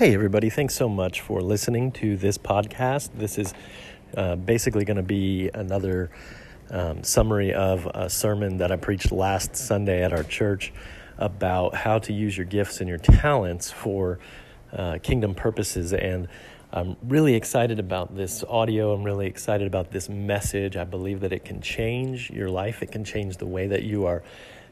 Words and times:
Hey, 0.00 0.14
everybody. 0.14 0.48
Thanks 0.48 0.74
so 0.74 0.88
much 0.88 1.20
for 1.20 1.42
listening 1.42 1.92
to 1.92 2.16
this 2.16 2.38
podcast. 2.38 3.10
This 3.14 3.36
is 3.36 3.52
uh, 4.16 4.34
basically 4.36 4.86
going 4.86 4.96
to 4.96 5.02
be 5.02 5.50
another 5.52 6.10
um, 6.70 7.04
summary 7.04 7.52
of 7.52 7.84
a 7.92 8.08
sermon 8.08 8.56
that 8.56 8.72
I 8.72 8.76
preached 8.76 9.12
last 9.12 9.54
Sunday 9.56 10.02
at 10.02 10.14
our 10.14 10.22
church 10.22 10.72
about 11.18 11.74
how 11.74 11.98
to 11.98 12.14
use 12.14 12.34
your 12.34 12.46
gifts 12.46 12.80
and 12.80 12.88
your 12.88 12.96
talents 12.96 13.70
for 13.70 14.18
uh, 14.72 14.96
kingdom 15.02 15.34
purposes. 15.34 15.92
And 15.92 16.28
I'm 16.72 16.96
really 17.02 17.34
excited 17.34 17.78
about 17.78 18.16
this 18.16 18.42
audio. 18.44 18.94
I'm 18.94 19.04
really 19.04 19.26
excited 19.26 19.66
about 19.66 19.90
this 19.90 20.08
message. 20.08 20.78
I 20.78 20.84
believe 20.84 21.20
that 21.20 21.34
it 21.34 21.44
can 21.44 21.60
change 21.60 22.30
your 22.30 22.48
life, 22.48 22.82
it 22.82 22.90
can 22.90 23.04
change 23.04 23.36
the 23.36 23.44
way 23.46 23.66
that 23.66 23.82
you 23.82 24.06
are 24.06 24.22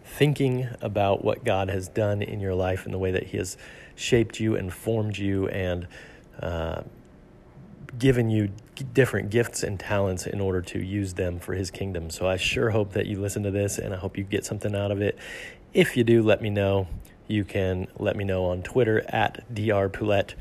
thinking 0.09 0.67
about 0.81 1.23
what 1.23 1.45
God 1.45 1.69
has 1.69 1.87
done 1.87 2.23
in 2.23 2.41
your 2.41 2.55
life 2.55 2.87
and 2.87 2.95
the 2.95 2.99
way 2.99 3.11
that 3.11 3.25
He 3.25 3.37
has 3.37 3.59
shaped 3.99 4.39
you 4.39 4.55
and 4.55 4.73
formed 4.73 5.19
you 5.19 5.49
and 5.49 5.87
uh, 6.41 6.83
given 7.98 8.30
you 8.30 8.51
different 8.95 9.29
gifts 9.29 9.62
and 9.62 9.80
talents 9.80 10.27
in 10.27 10.41
order 10.41 10.62
to 10.62 10.79
use 10.79 11.15
them 11.15 11.41
for 11.41 11.55
His 11.55 11.71
kingdom. 11.71 12.11
So 12.11 12.29
I 12.29 12.37
sure 12.37 12.71
hope 12.71 12.93
that 12.93 13.07
you 13.07 13.21
listen 13.21 13.43
to 13.43 13.51
this 13.51 13.79
and 13.79 13.93
I 13.93 13.97
hope 13.97 14.16
you 14.16 14.24
get 14.24 14.45
something 14.45 14.74
out 14.74 14.93
of 14.93 15.02
it. 15.02 15.19
If 15.74 15.97
you 15.97 16.05
do, 16.05 16.23
let 16.23 16.41
me 16.41 16.51
know. 16.51 16.87
You 17.27 17.45
can 17.45 17.88
let 17.98 18.16
me 18.16 18.24
know 18.24 18.47
on 18.47 18.62
Twitter 18.62 19.05
at 19.09 19.45
drpoulette. 19.52 20.35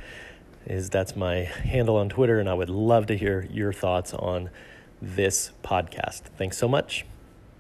Is 0.66 0.90
that's 0.90 1.16
my 1.16 1.36
handle 1.44 1.96
on 1.96 2.10
Twitter, 2.10 2.40
and 2.40 2.50
I 2.50 2.54
would 2.54 2.70
love 2.70 3.06
to 3.08 3.18
hear 3.18 3.48
your 3.52 3.72
thoughts 3.72 4.14
on 4.14 4.50
this 5.02 5.52
podcast. 5.64 6.24
Thanks 6.38 6.58
so 6.58 6.68
much. 6.68 7.06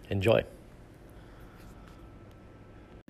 Enjoy. 0.10 0.44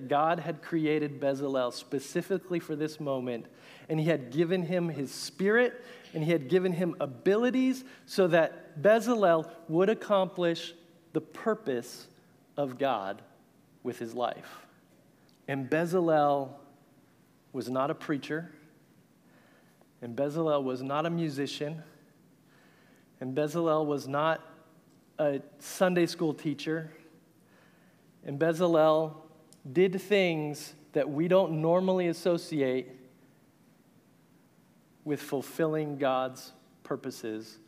God 0.06 0.38
had 0.38 0.62
created 0.62 1.20
Bezalel 1.20 1.72
specifically 1.72 2.60
for 2.60 2.76
this 2.76 3.00
moment, 3.00 3.46
and 3.88 3.98
he 3.98 4.06
had 4.06 4.30
given 4.30 4.62
him 4.62 4.88
his 4.88 5.10
spirit 5.10 5.84
and 6.14 6.24
he 6.24 6.30
had 6.30 6.48
given 6.48 6.72
him 6.72 6.94
abilities 7.00 7.84
so 8.06 8.28
that 8.28 8.80
Bezalel 8.80 9.50
would 9.68 9.88
accomplish 9.88 10.74
the 11.12 11.20
purpose 11.20 12.06
of 12.56 12.78
God 12.78 13.22
with 13.82 13.98
his 13.98 14.14
life. 14.14 14.66
And 15.46 15.68
Bezalel 15.68 16.50
was 17.52 17.68
not 17.68 17.90
a 17.90 17.94
preacher, 17.94 18.50
and 20.00 20.16
Bezalel 20.16 20.62
was 20.62 20.82
not 20.82 21.06
a 21.06 21.10
musician, 21.10 21.82
and 23.20 23.34
Bezalel 23.34 23.86
was 23.86 24.06
not 24.06 24.40
a 25.18 25.40
Sunday 25.58 26.06
school 26.06 26.34
teacher, 26.34 26.92
and 28.24 28.38
Bezalel 28.38 29.14
did 29.72 30.00
things 30.00 30.74
that 30.92 31.10
we 31.10 31.28
don't 31.28 31.60
normally 31.60 32.08
associate 32.08 32.88
with 35.04 35.20
fulfilling 35.20 35.98
God's 35.98 36.52
purposes 36.82 37.58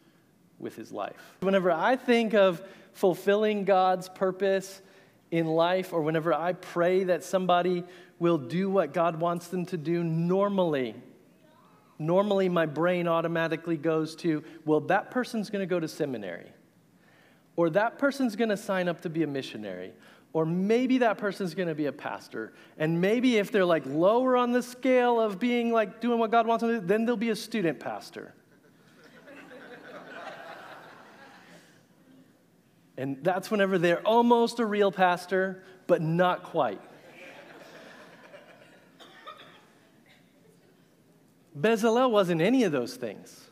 with 0.59 0.77
his 0.77 0.93
life. 0.93 1.17
Whenever 1.41 1.71
I 1.71 1.97
think 1.97 2.35
of 2.35 2.63
fulfilling 2.93 3.65
God's 3.65 4.09
purpose 4.09 4.83
in 5.31 5.47
life, 5.47 5.93
or 5.93 6.03
whenever 6.03 6.35
I 6.35 6.53
pray 6.53 7.05
that 7.05 7.23
somebody 7.23 7.85
will 8.19 8.39
do 8.39 8.69
what 8.69 8.93
God 8.93 9.21
wants 9.21 9.47
them 9.47 9.65
to 9.67 9.77
do, 9.77 10.03
normally, 10.03 10.95
normally 11.99 12.49
my 12.49 12.67
brain 12.67 13.07
automatically 13.07 13.77
goes 13.77 14.17
to, 14.17 14.43
well, 14.65 14.81
that 14.81 15.11
person's 15.11 15.49
going 15.49 15.63
to 15.63 15.67
go 15.67 15.81
to 15.81 15.89
seminary, 15.89 16.51
or 17.57 17.71
that 17.71 17.99
person's 17.99 18.37
going 18.37 18.51
to 18.51 18.57
sign 18.57 18.89
up 18.89 19.01
to 19.03 19.09
be 19.09 19.23
a 19.23 19.27
missionary, 19.27 19.93
or 20.33 20.47
maybe 20.47 20.99
that 20.99 21.19
person's 21.19 21.55
to 21.69 21.75
be 21.75 21.87
a 21.87 21.93
pastor. 21.93 22.53
And 22.79 23.01
maybe 23.01 23.39
if 23.39 23.51
they're 23.51 23.65
like 23.65 23.85
lower 23.87 24.37
on 24.37 24.53
the 24.53 24.63
scale 24.63 25.21
of 25.21 25.41
being 25.41 25.73
like 25.73 26.01
doing 26.01 26.19
what 26.19 26.31
God 26.31 26.47
wants 26.47 26.63
them 26.63 26.71
to 26.71 26.81
do, 26.81 26.87
then 26.87 27.05
they'll 27.05 27.17
be 27.17 27.31
a 27.31 27.37
student 27.37 27.81
pastor. 27.81 28.33
and 32.97 33.19
that's 33.23 33.51
whenever 33.51 33.77
they're 33.77 34.07
almost 34.07 34.61
a 34.61 34.67
real 34.67 34.93
pastor, 34.93 35.65
but 35.87 36.01
not 36.01 36.45
quite. 36.45 36.81
Bezalel 41.59 42.11
wasn't 42.11 42.41
any 42.41 42.65
of 42.65 42.73
those 42.73 42.95
things. 42.95 43.51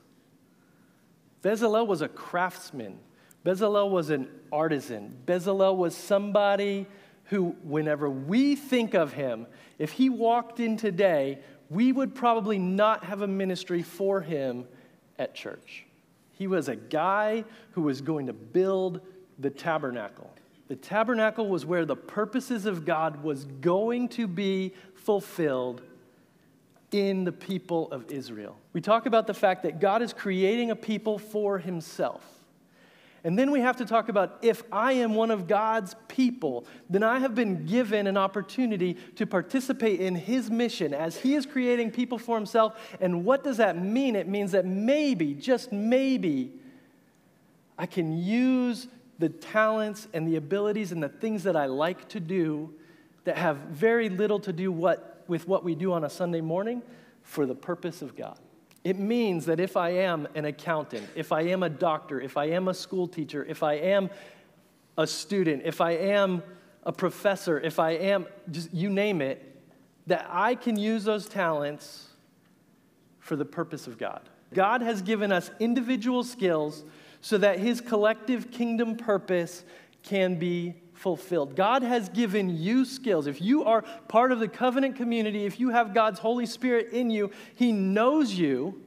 Bezalel 1.43 1.87
was 1.87 2.03
a 2.03 2.09
craftsman. 2.09 2.99
Bezalel 3.45 3.91
was 3.91 4.11
an 4.11 4.29
artisan. 4.53 5.17
Bezalel 5.27 5.77
was 5.77 5.97
somebody 5.97 6.87
who, 7.25 7.57
whenever 7.63 8.09
we 8.09 8.57
think 8.57 8.95
of 8.95 9.13
him, 9.13 9.47
if 9.79 9.93
he 9.93 10.09
walked 10.09 10.61
in 10.61 10.77
today, 10.77 11.39
we 11.71 11.93
would 11.93 12.15
probably 12.15 12.59
not 12.59 13.05
have 13.05 13.23
a 13.23 13.27
ministry 13.27 13.83
for 13.83 14.21
him 14.21 14.67
at 15.19 15.35
church. 15.35 15.85
He 16.33 16.47
was 16.47 16.69
a 16.69 16.77
guy 16.77 17.45
who 17.73 17.83
was 17.83 18.01
going 18.01 18.27
to 18.27 18.33
build 18.33 19.01
the 19.39 19.51
tabernacle. 19.51 20.31
The 20.69 20.77
tabernacle 20.77 21.49
was 21.49 21.67
where 21.67 21.85
the 21.85 21.97
purposes 21.97 22.67
of 22.67 22.85
God 22.85 23.23
was 23.23 23.45
going 23.45 24.09
to 24.11 24.27
be 24.27 24.75
fulfilled 24.95 25.83
in 26.93 27.25
the 27.25 27.33
people 27.33 27.91
of 27.91 28.11
Israel. 28.11 28.57
We 28.73 28.81
talk 28.81 29.07
about 29.07 29.27
the 29.27 29.35
fact 29.35 29.63
that 29.65 29.81
God 29.81 30.01
is 30.03 30.13
creating 30.13 30.71
a 30.71 30.77
people 30.77 31.19
for 31.19 31.59
himself. 31.59 32.25
And 33.29 33.39
then 33.39 33.51
we 33.51 33.61
have 33.61 33.77
to 33.77 33.85
talk 33.85 34.09
about 34.09 34.39
if 34.41 34.63
I 34.73 34.93
am 34.95 35.15
one 35.15 35.31
of 35.31 35.47
God's 35.47 35.95
people, 36.09 36.65
then 36.89 37.03
I 37.03 37.19
have 37.19 37.35
been 37.35 37.67
given 37.67 38.07
an 38.07 38.17
opportunity 38.17 38.95
to 39.17 39.27
participate 39.27 40.01
in 40.01 40.15
His 40.15 40.51
mission 40.51 40.95
as 40.95 41.19
He 41.19 41.35
is 41.35 41.45
creating 41.45 41.91
people 41.91 42.19
for 42.19 42.39
Himself. 42.39 42.81
And 43.03 43.27
what 43.27 43.45
does 43.45 43.59
that 43.59 43.77
mean? 43.77 44.17
It 44.17 44.29
means 44.29 44.53
that 44.53 44.65
maybe, 44.65 45.35
just 45.35 45.73
maybe, 45.73 46.53
I 47.77 47.85
can 47.85 48.17
use 48.17 48.89
the 49.19 49.29
talents 49.29 50.09
and 50.15 50.27
the 50.27 50.37
abilities 50.37 50.91
and 50.91 51.03
the 51.03 51.11
things 51.11 51.43
that 51.43 51.55
I 51.55 51.67
like 51.67 52.09
to 52.09 52.21
do 52.21 52.73
that 53.25 53.37
have 53.37 53.59
very 53.59 54.09
little 54.09 54.41
to 54.41 54.55
do 54.55 54.73
what, 54.73 55.23
with 55.29 55.47
what 55.47 55.65
we 55.65 55.75
do 55.75 55.93
on 55.93 56.03
a 56.03 56.09
Sunday 56.09 56.41
morning 56.41 56.81
for 57.25 57.45
the 57.45 57.55
purpose 57.55 58.01
of 58.01 58.17
God. 58.17 58.39
It 58.89 58.99
means 58.99 59.45
that 59.45 59.61
if 59.61 59.77
I 59.77 59.91
am 59.91 60.27
an 60.35 60.47
accountant, 60.47 61.07
if 61.15 61.31
I 61.31 61.43
am 61.43 61.63
a 61.63 61.69
doctor, 61.69 62.23
if 62.23 62.39
I 62.39 62.47
am 62.47 62.69
a 62.69 62.73
school 62.73 63.07
teacher, 63.07 63.45
if 63.45 63.63
I 63.63 63.75
am 63.75 64.09
a 64.97 65.07
student, 65.07 65.65
if 65.67 65.83
I 65.83 65.91
am 65.91 66.43
a 66.85 66.93
professor, 66.93 67.61
if 67.61 67.79
I 67.79 67.91
am, 67.91 68.27
just 68.51 68.73
you 68.73 68.89
name 68.89 69.21
it, 69.21 69.45
that 70.07 70.27
I 70.31 70.55
can 70.55 70.79
use 70.79 71.05
those 71.05 71.29
talents 71.29 72.07
for 73.19 73.37
the 73.37 73.45
purpose 73.45 73.87
of 73.87 73.99
God. 73.99 74.23
God 74.55 74.81
has 74.81 75.03
given 75.03 75.33
us 75.33 75.51
individual 75.61 76.25
skills 76.25 76.83
so 77.21 77.37
that 77.37 77.59
his 77.59 77.83
collective 77.83 78.51
kingdom 78.51 78.97
purpose 78.97 79.65
can 80.03 80.39
be 80.39 80.77
fulfilled. 80.99 81.57
God 81.57 81.83
has 81.83 82.09
given 82.09 82.57
you 82.57 82.85
skills. 82.85 83.27
If 83.27 83.41
you 83.41 83.65
are 83.65 83.83
part 84.09 84.33
of 84.33 84.41
the 84.41 84.49
covenant 84.49 84.97
community, 84.97 85.45
if 85.45 85.61
you 85.61 85.71
have 85.71 85.95
God's 85.95 86.19
Holy 86.19 86.47
Spirit 86.47 86.93
in 86.93 87.11
you, 87.11 87.31
He 87.55 87.73
knows 87.73 88.35
you 88.35 88.83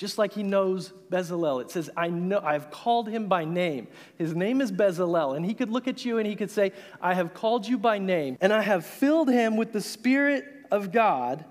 just 0.00 0.16
like 0.16 0.32
He 0.32 0.42
knows 0.42 0.94
Bezalel. 1.10 1.60
It 1.60 1.70
says, 1.70 1.90
I 1.94 2.08
know, 2.08 2.40
I've 2.42 2.70
called 2.70 3.06
him 3.06 3.28
by 3.28 3.44
name. 3.44 3.86
His 4.16 4.34
name 4.34 4.62
is 4.62 4.72
Bezalel. 4.72 5.36
And 5.36 5.44
He 5.44 5.52
could 5.52 5.68
look 5.68 5.86
at 5.86 6.06
you 6.06 6.16
and 6.16 6.26
He 6.26 6.34
could 6.34 6.50
say, 6.50 6.72
I 7.02 7.12
have 7.12 7.34
called 7.34 7.68
you 7.68 7.76
by 7.76 7.98
name, 7.98 8.38
and 8.40 8.50
I 8.50 8.62
have 8.62 8.86
filled 8.86 9.28
him 9.28 9.58
with 9.58 9.74
the 9.74 9.80
Spirit 9.82 10.46
of 10.70 10.90
God 10.90 11.44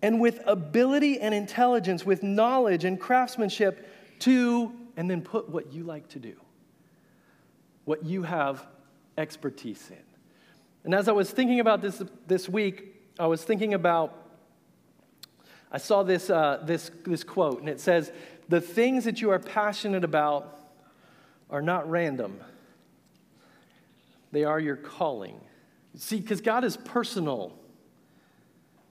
and 0.00 0.18
with 0.18 0.40
ability 0.46 1.20
and 1.20 1.34
intelligence, 1.34 2.06
with 2.06 2.22
knowledge 2.22 2.86
and 2.86 2.98
craftsmanship 2.98 3.86
to, 4.20 4.72
and 4.96 5.10
then 5.10 5.20
put 5.20 5.50
what 5.50 5.70
you 5.72 5.84
like 5.84 6.08
to 6.08 6.18
do, 6.18 6.36
what 7.84 8.04
you 8.06 8.22
have 8.22 8.66
expertise 9.20 9.90
in. 9.90 9.96
And 10.84 10.94
as 10.94 11.08
I 11.08 11.12
was 11.12 11.30
thinking 11.30 11.60
about 11.60 11.82
this 11.82 12.02
this 12.26 12.48
week, 12.48 12.96
I 13.18 13.26
was 13.26 13.44
thinking 13.44 13.74
about, 13.74 14.16
I 15.70 15.78
saw 15.78 16.02
this, 16.02 16.30
uh, 16.30 16.62
this, 16.64 16.90
this 17.04 17.22
quote, 17.22 17.60
and 17.60 17.68
it 17.68 17.80
says, 17.80 18.10
The 18.48 18.60
things 18.60 19.04
that 19.04 19.20
you 19.20 19.30
are 19.30 19.38
passionate 19.38 20.04
about 20.04 20.58
are 21.50 21.62
not 21.62 21.88
random, 21.90 22.40
they 24.32 24.44
are 24.44 24.58
your 24.58 24.76
calling. 24.76 25.40
See, 25.96 26.20
because 26.20 26.40
God 26.40 26.64
is 26.64 26.76
personal. 26.76 27.52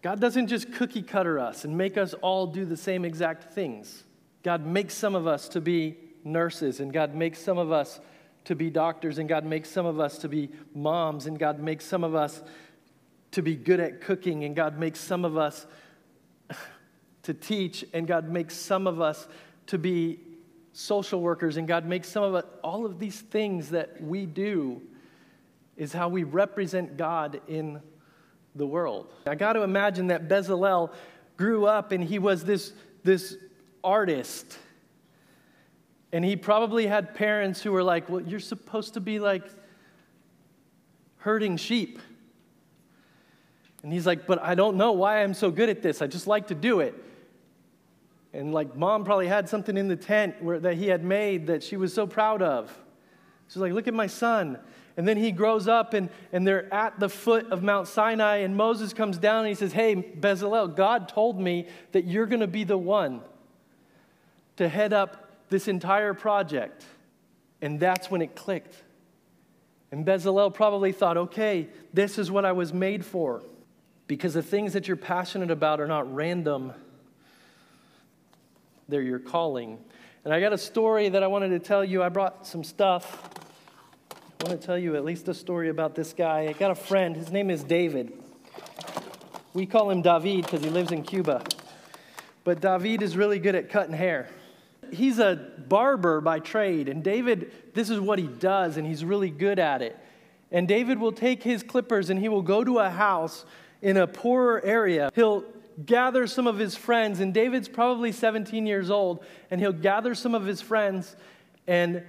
God 0.01 0.21
doesn't 0.21 0.47
just 0.47 0.71
cookie 0.73 1.01
cutter 1.01 1.39
us 1.39 1.65
and 1.65 1.77
make 1.77 1.97
us 1.97 2.13
all 2.13 2.47
do 2.47 2.65
the 2.65 2.77
same 2.77 3.03
exact 3.03 3.53
things. 3.53 4.03
God 4.43 4.65
makes 4.65 4.93
some 4.93 5.15
of 5.15 5.27
us 5.27 5.49
to 5.49 5.61
be 5.61 5.97
nurses, 6.23 6.79
and 6.79 6.93
God 6.93 7.15
makes 7.15 7.39
some 7.39 7.57
of 7.57 7.71
us 7.71 7.99
to 8.45 8.55
be 8.55 8.69
doctors, 8.69 9.17
and 9.17 9.29
God 9.29 9.45
makes 9.45 9.69
some 9.69 9.85
of 9.85 9.99
us 9.99 10.17
to 10.19 10.29
be 10.29 10.49
moms, 10.73 11.25
and 11.25 11.37
God 11.37 11.59
makes 11.59 11.85
some 11.85 12.03
of 12.03 12.15
us 12.15 12.41
to 13.31 13.41
be 13.41 13.55
good 13.55 13.79
at 13.79 14.01
cooking, 14.01 14.43
and 14.43 14.55
God 14.55 14.79
makes 14.79 14.99
some 14.99 15.25
of 15.25 15.37
us 15.37 15.67
to 17.23 17.33
teach, 17.33 17.85
and 17.93 18.07
God 18.07 18.29
makes 18.29 18.55
some 18.55 18.87
of 18.87 19.01
us 19.01 19.27
to 19.67 19.77
be 19.77 20.19
social 20.73 21.21
workers, 21.21 21.57
and 21.57 21.67
God 21.67 21.85
makes 21.85 22.09
some 22.09 22.23
of 22.23 22.35
us, 22.35 22.45
all 22.63 22.85
of 22.85 22.99
these 22.99 23.19
things 23.19 23.69
that 23.69 24.01
we 24.01 24.25
do 24.25 24.81
is 25.77 25.93
how 25.93 26.09
we 26.09 26.23
represent 26.23 26.97
God 26.97 27.41
in 27.47 27.81
the 28.55 28.67
world. 28.67 29.07
I 29.25 29.35
got 29.35 29.53
to 29.53 29.63
imagine 29.63 30.07
that 30.07 30.27
Bezalel 30.27 30.91
grew 31.37 31.65
up 31.65 31.91
and 31.91 32.03
he 32.03 32.19
was 32.19 32.43
this, 32.43 32.73
this 33.03 33.37
artist. 33.83 34.57
And 36.11 36.25
he 36.25 36.35
probably 36.35 36.87
had 36.87 37.13
parents 37.13 37.61
who 37.61 37.71
were 37.71 37.83
like, 37.83 38.09
Well, 38.09 38.21
you're 38.21 38.39
supposed 38.39 38.95
to 38.95 38.99
be 38.99 39.19
like 39.19 39.43
herding 41.17 41.57
sheep. 41.57 41.99
And 43.83 43.93
he's 43.93 44.05
like, 44.05 44.25
But 44.25 44.41
I 44.41 44.55
don't 44.55 44.77
know 44.77 44.91
why 44.91 45.23
I'm 45.23 45.33
so 45.33 45.51
good 45.51 45.69
at 45.69 45.81
this. 45.81 46.01
I 46.01 46.07
just 46.07 46.27
like 46.27 46.47
to 46.47 46.55
do 46.55 46.79
it. 46.79 46.95
And 48.33 48.53
like 48.53 48.75
mom 48.75 49.05
probably 49.05 49.27
had 49.27 49.49
something 49.49 49.77
in 49.77 49.87
the 49.87 49.95
tent 49.95 50.41
where, 50.41 50.59
that 50.59 50.75
he 50.75 50.87
had 50.87 51.03
made 51.03 51.47
that 51.47 51.63
she 51.63 51.77
was 51.77 51.93
so 51.93 52.07
proud 52.07 52.41
of. 52.41 52.75
She's 53.47 53.57
like, 53.57 53.73
Look 53.73 53.87
at 53.87 53.93
my 53.93 54.07
son. 54.07 54.57
And 54.97 55.07
then 55.07 55.15
he 55.15 55.31
grows 55.31 55.67
up 55.67 55.93
and, 55.93 56.09
and 56.33 56.45
they're 56.45 56.71
at 56.73 56.99
the 56.99 57.07
foot 57.07 57.51
of 57.51 57.63
Mount 57.63 57.87
Sinai, 57.87 58.37
and 58.37 58.57
Moses 58.57 58.91
comes 58.91 59.17
down 59.17 59.45
and 59.45 59.47
he 59.47 59.55
says, 59.55 59.71
Hey, 59.71 59.95
Bezalel, 59.95 60.75
God 60.75 61.07
told 61.07 61.39
me 61.39 61.67
that 61.91 62.05
you're 62.05 62.25
going 62.25 62.41
to 62.41 62.47
be 62.47 62.63
the 62.63 62.77
one 62.77 63.21
to 64.57 64.67
head 64.67 64.91
up 64.91 65.28
this 65.49 65.67
entire 65.67 66.13
project. 66.13 66.85
And 67.61 67.79
that's 67.79 68.09
when 68.09 68.21
it 68.21 68.35
clicked. 68.35 68.83
And 69.91 70.05
Bezalel 70.05 70.53
probably 70.53 70.91
thought, 70.91 71.17
okay, 71.17 71.67
this 71.93 72.17
is 72.17 72.29
what 72.31 72.45
I 72.45 72.51
was 72.51 72.73
made 72.73 73.03
for. 73.03 73.41
Because 74.07 74.33
the 74.33 74.43
things 74.43 74.73
that 74.73 74.87
you're 74.87 74.97
passionate 74.97 75.51
about 75.51 75.79
are 75.79 75.87
not 75.87 76.13
random, 76.13 76.73
they're 78.87 79.01
your 79.01 79.19
calling. 79.19 79.77
And 80.25 80.33
I 80.33 80.39
got 80.39 80.51
a 80.51 80.57
story 80.57 81.09
that 81.09 81.23
I 81.23 81.27
wanted 81.27 81.49
to 81.49 81.59
tell 81.59 81.85
you. 81.85 82.03
I 82.03 82.09
brought 82.09 82.45
some 82.45 82.63
stuff. 82.63 83.29
I 84.11 84.47
want 84.49 84.59
to 84.59 84.65
tell 84.65 84.77
you 84.77 84.95
at 84.95 85.05
least 85.05 85.27
a 85.27 85.33
story 85.33 85.69
about 85.69 85.95
this 85.95 86.13
guy. 86.13 86.47
I 86.47 86.53
got 86.53 86.71
a 86.71 86.75
friend. 86.75 87.15
His 87.15 87.31
name 87.31 87.49
is 87.49 87.63
David. 87.63 88.13
We 89.53 89.65
call 89.65 89.89
him 89.89 90.01
David 90.01 90.43
because 90.43 90.63
he 90.63 90.69
lives 90.69 90.91
in 90.91 91.03
Cuba. 91.03 91.43
But 92.43 92.61
David 92.61 93.01
is 93.01 93.17
really 93.17 93.39
good 93.39 93.55
at 93.55 93.69
cutting 93.69 93.93
hair. 93.93 94.29
He's 94.91 95.19
a 95.19 95.35
barber 95.67 96.21
by 96.21 96.39
trade, 96.39 96.89
and 96.89 97.03
David, 97.03 97.51
this 97.73 97.89
is 97.89 97.99
what 97.99 98.19
he 98.19 98.27
does, 98.27 98.77
and 98.77 98.87
he's 98.87 99.05
really 99.05 99.29
good 99.29 99.59
at 99.59 99.81
it. 99.81 99.97
And 100.51 100.67
David 100.67 100.99
will 100.99 101.11
take 101.11 101.43
his 101.43 101.61
clippers 101.61 102.09
and 102.09 102.19
he 102.19 102.27
will 102.27 102.41
go 102.41 102.63
to 102.63 102.79
a 102.79 102.89
house 102.89 103.45
in 103.81 103.97
a 103.97 104.07
poorer 104.07 104.63
area. 104.65 105.11
He'll 105.13 105.43
gather 105.85 106.27
some 106.27 106.47
of 106.47 106.57
his 106.57 106.75
friends, 106.75 107.19
and 107.19 107.33
David's 107.33 107.69
probably 107.69 108.11
17 108.11 108.65
years 108.65 108.89
old, 108.89 109.23
and 109.51 109.61
he'll 109.61 109.71
gather 109.71 110.15
some 110.15 110.35
of 110.35 110.45
his 110.45 110.61
friends 110.61 111.15
and 111.67 112.03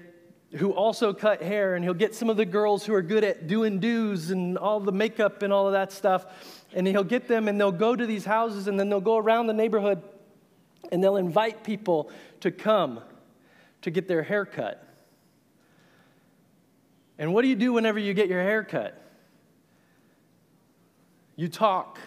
who 0.57 0.73
also 0.73 1.13
cut 1.13 1.43
hair, 1.43 1.77
and 1.77 1.85
he'll 1.85 1.95
get 1.95 2.15
some 2.15 2.29
of 2.29 2.37
the 2.37 2.45
girls 2.45 2.85
who 2.85 2.93
are 2.93 3.03
good 3.03 3.23
at 3.23 3.47
doing 3.47 3.79
do's 3.79 4.31
and 4.31 4.59
all 4.59 4.81
the 4.81 4.91
makeup 4.91 5.43
and 5.43 5.53
all 5.53 5.67
of 5.67 5.73
that 5.73 5.93
stuff, 5.93 6.27
and 6.75 6.87
he'll 6.89 7.05
get 7.05 7.29
them, 7.29 7.47
and 7.47 7.61
they'll 7.61 7.71
go 7.71 7.95
to 7.95 8.05
these 8.05 8.25
houses, 8.25 8.67
and 8.67 8.81
then 8.81 8.89
they'll 8.89 9.01
go 9.01 9.17
around 9.17 9.47
the 9.47 9.53
neighborhood, 9.53 10.03
and 10.91 11.05
they'll 11.05 11.19
invite 11.19 11.63
people 11.63 12.11
to 12.41 12.51
come 12.51 13.01
to 13.83 13.91
get 13.91 14.09
their 14.09 14.23
hair 14.23 14.45
cut. 14.45 14.87
And 17.19 17.35
what 17.35 17.43
do 17.43 17.49
you 17.49 17.57
do 17.57 17.73
whenever 17.73 17.99
you 17.99 18.15
get 18.15 18.29
your 18.29 18.43
hair 18.43 18.65
cut? 18.65 19.01
You 21.37 21.49
talk. 21.49 21.99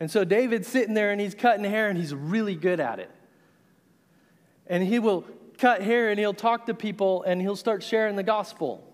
And 0.00 0.10
so 0.10 0.24
David's 0.24 0.68
sitting 0.68 0.94
there 0.94 1.10
and 1.10 1.20
he's 1.20 1.34
cutting 1.34 1.64
hair 1.64 1.88
and 1.88 1.98
he's 1.98 2.14
really 2.14 2.54
good 2.54 2.80
at 2.80 2.98
it. 2.98 3.10
And 4.66 4.82
he 4.82 4.98
will 4.98 5.24
cut 5.58 5.82
hair 5.82 6.10
and 6.10 6.18
he'll 6.18 6.34
talk 6.34 6.66
to 6.66 6.74
people 6.74 7.22
and 7.22 7.40
he'll 7.40 7.56
start 7.56 7.82
sharing 7.82 8.16
the 8.16 8.22
gospel. 8.22 8.86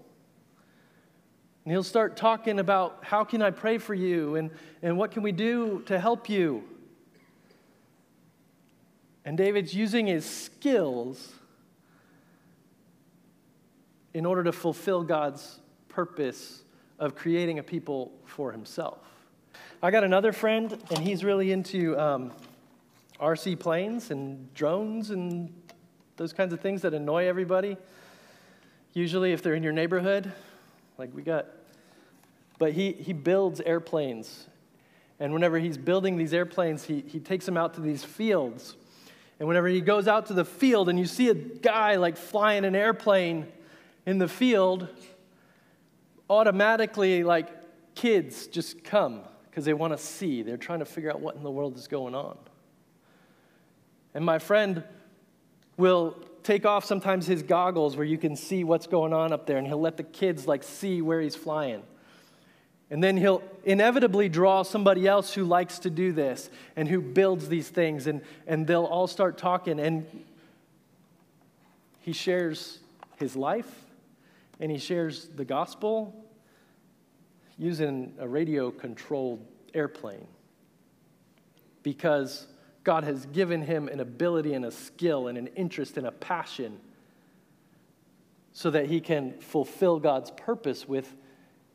And 1.64 1.72
he'll 1.72 1.82
start 1.82 2.16
talking 2.16 2.58
about 2.58 3.00
how 3.02 3.24
can 3.24 3.42
I 3.42 3.50
pray 3.50 3.78
for 3.78 3.94
you 3.94 4.36
and, 4.36 4.50
and 4.82 4.96
what 4.96 5.10
can 5.10 5.22
we 5.22 5.32
do 5.32 5.82
to 5.86 5.98
help 5.98 6.28
you. 6.28 6.64
And 9.24 9.36
David's 9.36 9.74
using 9.74 10.06
his 10.06 10.24
skills 10.24 11.32
in 14.14 14.26
order 14.26 14.42
to 14.44 14.52
fulfill 14.52 15.02
God's 15.02 15.60
purpose 15.88 16.62
of 16.98 17.14
creating 17.14 17.58
a 17.58 17.62
people 17.62 18.12
for 18.24 18.52
himself. 18.52 18.98
I 19.82 19.90
got 19.90 20.04
another 20.04 20.32
friend, 20.32 20.78
and 20.90 20.98
he's 20.98 21.24
really 21.24 21.52
into 21.52 21.98
um, 21.98 22.32
RC 23.20 23.58
planes 23.58 24.10
and 24.10 24.52
drones 24.54 25.10
and 25.10 25.52
those 26.16 26.32
kinds 26.32 26.52
of 26.52 26.60
things 26.60 26.82
that 26.82 26.92
annoy 26.92 27.26
everybody. 27.26 27.76
Usually, 28.92 29.32
if 29.32 29.42
they're 29.42 29.54
in 29.54 29.62
your 29.62 29.72
neighborhood, 29.72 30.32
like 30.98 31.14
we 31.14 31.22
got. 31.22 31.46
But 32.58 32.72
he, 32.72 32.92
he 32.92 33.14
builds 33.14 33.60
airplanes. 33.62 34.46
And 35.18 35.32
whenever 35.32 35.58
he's 35.58 35.78
building 35.78 36.16
these 36.16 36.34
airplanes, 36.34 36.84
he, 36.84 37.04
he 37.06 37.20
takes 37.20 37.46
them 37.46 37.56
out 37.56 37.74
to 37.74 37.80
these 37.80 38.04
fields. 38.04 38.76
And 39.40 39.48
whenever 39.48 39.68
he 39.68 39.80
goes 39.80 40.06
out 40.06 40.26
to 40.26 40.34
the 40.34 40.44
field 40.44 40.90
and 40.90 40.98
you 40.98 41.06
see 41.06 41.30
a 41.30 41.34
guy 41.34 41.96
like 41.96 42.18
flying 42.18 42.66
an 42.66 42.76
airplane 42.76 43.46
in 44.04 44.18
the 44.18 44.28
field, 44.28 44.86
automatically, 46.28 47.24
like 47.24 47.48
kids 47.94 48.46
just 48.46 48.84
come 48.84 49.22
because 49.48 49.64
they 49.64 49.72
want 49.72 49.94
to 49.94 49.98
see. 49.98 50.42
They're 50.42 50.58
trying 50.58 50.80
to 50.80 50.84
figure 50.84 51.10
out 51.10 51.20
what 51.20 51.36
in 51.36 51.42
the 51.42 51.50
world 51.50 51.76
is 51.76 51.88
going 51.88 52.14
on. 52.14 52.36
And 54.12 54.24
my 54.24 54.38
friend 54.38 54.84
will 55.78 56.18
take 56.42 56.66
off 56.66 56.84
sometimes 56.84 57.26
his 57.26 57.42
goggles 57.42 57.96
where 57.96 58.06
you 58.06 58.18
can 58.18 58.36
see 58.36 58.62
what's 58.62 58.86
going 58.86 59.14
on 59.14 59.32
up 59.32 59.46
there 59.46 59.56
and 59.56 59.66
he'll 59.66 59.80
let 59.80 59.96
the 59.96 60.02
kids 60.02 60.46
like 60.46 60.62
see 60.62 61.00
where 61.00 61.20
he's 61.20 61.34
flying 61.36 61.82
and 62.90 63.02
then 63.02 63.16
he'll 63.16 63.42
inevitably 63.64 64.28
draw 64.28 64.62
somebody 64.62 65.06
else 65.06 65.32
who 65.32 65.44
likes 65.44 65.78
to 65.80 65.90
do 65.90 66.12
this 66.12 66.50
and 66.74 66.88
who 66.88 67.00
builds 67.00 67.48
these 67.48 67.68
things 67.68 68.08
and, 68.08 68.20
and 68.46 68.66
they'll 68.66 68.84
all 68.84 69.06
start 69.06 69.38
talking 69.38 69.78
and 69.78 70.06
he 72.00 72.12
shares 72.12 72.80
his 73.16 73.36
life 73.36 73.84
and 74.58 74.70
he 74.70 74.78
shares 74.78 75.28
the 75.28 75.44
gospel 75.44 76.14
using 77.58 78.14
a 78.18 78.26
radio 78.26 78.70
controlled 78.70 79.46
airplane. 79.74 80.26
Because 81.82 82.46
God 82.82 83.04
has 83.04 83.26
given 83.26 83.62
him 83.62 83.88
an 83.88 84.00
ability 84.00 84.54
and 84.54 84.64
a 84.64 84.70
skill 84.70 85.28
and 85.28 85.38
an 85.38 85.46
interest 85.48 85.96
and 85.96 86.06
a 86.06 86.12
passion 86.12 86.80
so 88.52 88.70
that 88.70 88.86
he 88.86 89.00
can 89.00 89.34
fulfill 89.40 90.00
God's 90.00 90.30
purpose 90.32 90.88
with 90.88 91.14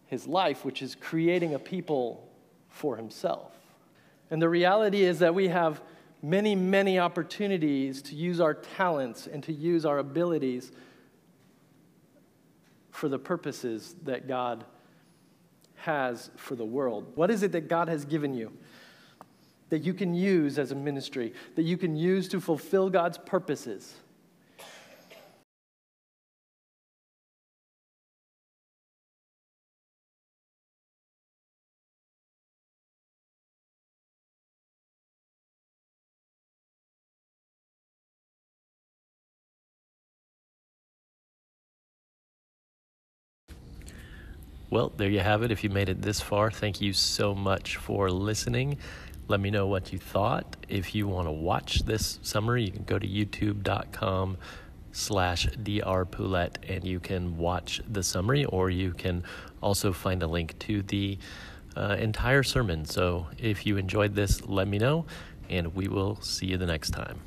his 0.07 0.27
life, 0.27 0.63
which 0.65 0.81
is 0.81 0.95
creating 0.95 1.53
a 1.53 1.59
people 1.59 2.27
for 2.69 2.95
himself. 2.97 3.53
And 4.29 4.41
the 4.41 4.49
reality 4.49 5.03
is 5.03 5.19
that 5.19 5.33
we 5.33 5.47
have 5.47 5.81
many, 6.21 6.55
many 6.55 6.99
opportunities 6.99 8.01
to 8.03 8.15
use 8.15 8.39
our 8.39 8.53
talents 8.53 9.27
and 9.27 9.43
to 9.43 9.53
use 9.53 9.85
our 9.85 9.99
abilities 9.99 10.71
for 12.91 13.09
the 13.09 13.19
purposes 13.19 13.95
that 14.03 14.27
God 14.27 14.65
has 15.75 16.31
for 16.35 16.55
the 16.55 16.65
world. 16.65 17.11
What 17.15 17.29
is 17.29 17.43
it 17.43 17.51
that 17.51 17.67
God 17.67 17.87
has 17.87 18.05
given 18.05 18.33
you? 18.33 18.51
that 19.69 19.83
you 19.83 19.93
can 19.93 20.13
use 20.13 20.59
as 20.59 20.71
a 20.71 20.75
ministry, 20.75 21.33
that 21.55 21.63
you 21.63 21.77
can 21.77 21.95
use 21.95 22.27
to 22.29 22.39
fulfill 22.39 22.89
God's 22.89 23.17
purposes. 23.17 23.95
Well, 44.69 44.91
there 44.97 45.09
you 45.09 45.19
have 45.19 45.43
it. 45.43 45.51
If 45.51 45.63
you 45.63 45.69
made 45.69 45.89
it 45.89 46.01
this 46.01 46.19
far, 46.19 46.49
thank 46.49 46.81
you 46.81 46.91
so 46.91 47.35
much 47.35 47.77
for 47.77 48.09
listening. 48.09 48.77
Let 49.27 49.39
me 49.39 49.51
know 49.51 49.67
what 49.67 49.93
you 49.93 49.99
thought. 49.99 50.55
If 50.67 50.95
you 50.95 51.07
want 51.07 51.27
to 51.27 51.31
watch 51.31 51.83
this 51.85 52.19
summary, 52.21 52.65
you 52.65 52.71
can 52.71 52.83
go 52.83 52.97
to 52.97 53.07
youtube.com 53.07 54.37
slash 54.91 55.47
drpoulette 55.47 56.57
and 56.67 56.83
you 56.83 56.99
can 56.99 57.37
watch 57.37 57.81
the 57.87 58.01
summary 58.01 58.45
or 58.45 58.69
you 58.69 58.91
can 58.91 59.23
also 59.61 59.91
find 59.91 60.23
a 60.23 60.27
link 60.27 60.57
to 60.59 60.81
the 60.83 61.17
uh, 61.75 61.97
entire 61.99 62.43
sermon. 62.43 62.85
So 62.85 63.27
if 63.37 63.65
you 63.65 63.77
enjoyed 63.77 64.15
this, 64.15 64.45
let 64.45 64.67
me 64.67 64.77
know 64.77 65.05
and 65.49 65.75
we 65.75 65.87
will 65.87 66.19
see 66.21 66.47
you 66.47 66.57
the 66.57 66.65
next 66.65 66.91
time. 66.91 67.19